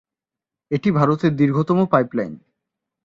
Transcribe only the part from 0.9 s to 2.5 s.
ভারতের দীর্ঘতম পাইপলাইন।